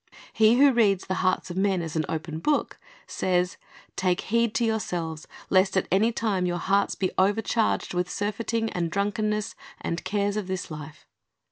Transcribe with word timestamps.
"'He 0.33 0.55
who 0.57 0.73
reads 0.73 1.05
the 1.05 1.13
hearts 1.21 1.51
of 1.51 1.57
men 1.57 1.83
as 1.83 1.95
an 1.95 2.05
open 2.09 2.39
book 2.39 2.79
says, 3.05 3.57
"Take 3.95 4.21
heed 4.21 4.55
to 4.55 4.65
your 4.65 4.79
selves, 4.79 5.27
lest 5.51 5.77
at 5.77 5.87
any 5.91 6.11
time 6.11 6.47
your 6.47 6.57
hearts 6.57 6.95
be 6.95 7.11
overcharged 7.19 7.93
with 7.93 8.09
surfeiting 8.09 8.71
and 8.71 8.89
drunkenness 8.89 9.53
and 9.79 10.03
cares 10.03 10.37
of 10.37 10.47
this 10.47 10.71
life." 10.71 11.05